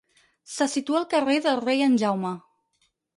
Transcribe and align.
Se 0.53 0.65
situa 0.75 0.97
al 1.01 1.05
carrer 1.11 1.35
del 1.47 1.61
Rei 1.65 1.83
en 1.89 1.99
Jaume. 2.05 2.33